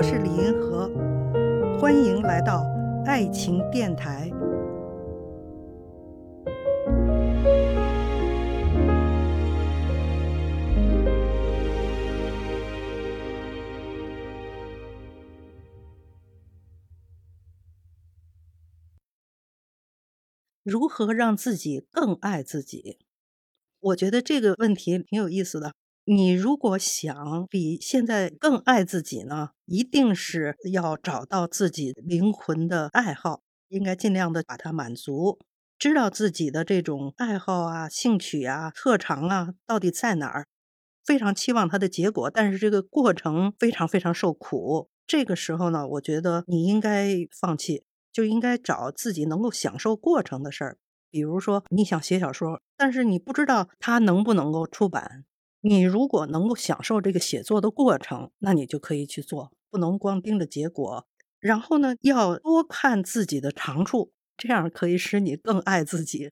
[0.00, 0.88] 我是李银河，
[1.78, 2.64] 欢迎来到
[3.04, 4.30] 爱情电台。
[20.62, 23.00] 如何让自己更爱自己？
[23.80, 25.74] 我觉得这个问题挺有意思的。
[26.12, 35.38] 你如果想比现在更爱自己呢，一定是要找到自己灵魂的爱好，应该尽量的把它满足，
[35.78, 40.48] 知道自己的这种爱好啊、兴趣啊、特长啊到底在哪儿，
[41.04, 44.88] 非常期望它的结果，但是这个过程非常非常受苦。
[45.06, 50.78] 这个时候呢，我觉得你应该放弃，就应该找自己能够享受过程的事儿。
[51.08, 55.24] 比如说，你想写小说，但是你不知道它能不能够出版。
[55.62, 61.06] 你如果能够享受这个写作的过程，那你就可以去做，不能光盯着结果。
[61.38, 66.30] 然后呢，要多看自己的长处，这样可以使你更爱自己。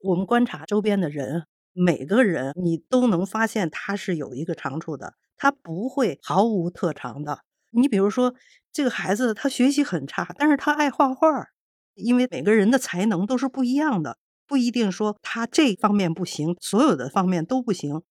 [0.00, 7.40] 我们观察周边的人，每个人你都能发现他是有一个长处的，他不会毫无特长的。
[7.72, 8.34] 你比如说，
[8.72, 11.46] 这个孩子他学习很差，但是他爱画画，
[11.94, 18.02] 因为每个人的才能都是不一样的，不一定说他这方面不行，所有的方面都不行。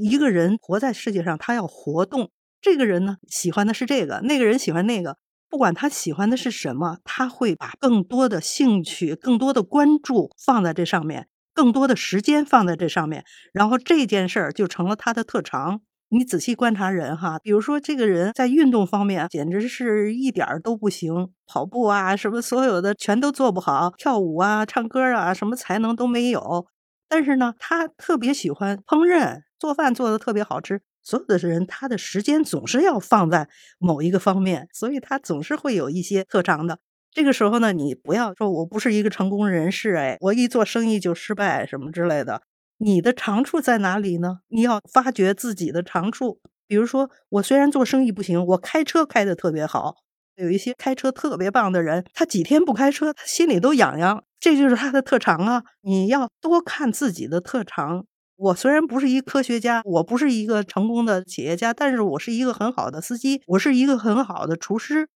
[0.00, 2.30] 一个人活在世界上，他要活动。
[2.62, 5.16] 这个人呢，喜欢的是这个；那个人喜欢那个。
[5.50, 15.80] 不管他喜欢的是什么，他会把更多的兴趣、更多的关注放在这上面，更多的时间放在这上面，然后这件事儿就成了他的特长。
[16.12, 26.66] 你仔细观察人哈，比如说这个人在运动方面简直是一点儿都不行，跑步啊什么所有的全都做不好，跳舞啊、唱歌啊什么才能都没有。
[27.10, 29.42] 但是呢，他特别喜欢烹饪。
[29.58, 33.46] 做饭做的特别好吃，所有的人他的时间总是要放在
[33.78, 36.78] 某一个方面，所以他总是会有一些特长的。
[37.12, 42.40] 这个时候呢，你不要说我不是一个成功人士，哎，我一做生意就失败什么之类的。
[42.78, 44.38] 你的长处在哪里呢？
[44.48, 46.40] 你要发掘自己的长处。
[46.66, 49.96] 比如说，我虽然做生意不行，我开车开的特别好。
[50.40, 55.62] 有一些开车特别棒的人，他几天不开车，他心里都痒痒，这就是他的特长啊。
[55.82, 58.04] 你要多看自己的特长。
[58.36, 65.08] 我虽然不是一科学家，我不是一个成功的企业家，但是我是一个很好的司机，我是一个很好的厨师。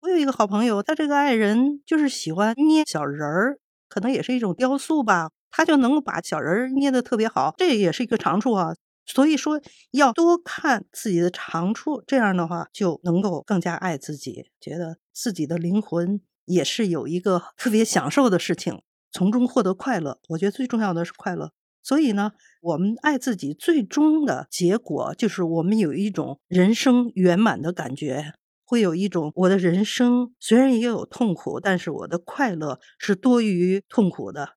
[0.00, 3.58] 我有一个好朋友，他这个爱人就是喜欢捏小人儿，
[3.88, 8.74] 可能也是一种雕塑吧，他就能够把小人儿捏得特别好，这也是一个长处啊。
[9.06, 9.60] 所以说
[9.90, 18.82] 要多看自己的长处，这样的话就能够更加爱自己，觉得自己的灵魂也是有一个特别享受的事情，
[19.12, 20.18] 从中获得快乐。
[20.30, 21.52] 我觉得最重要的是快乐。
[21.82, 22.32] 所以呢，
[22.62, 28.32] 我们爱自己最终的结果就是我们有一种人生圆满的感觉，
[28.64, 34.56] 会有一种我的人生虽然也有痛苦，但是我的快乐是多于痛苦的。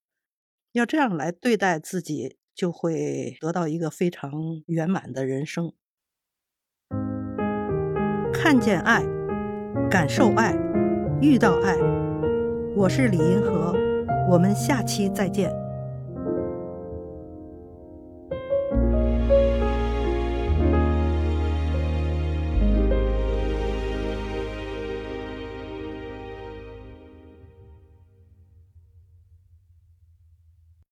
[0.71, 4.31] 要这样来对待自己，就会得到一个非常
[4.65, 5.71] 圆满的人生。
[8.33, 9.03] 看见爱，
[9.91, 10.57] 感受爱，
[11.21, 11.77] 遇到爱。
[12.75, 13.75] 我是李银河，
[14.31, 15.66] 我们下期再见。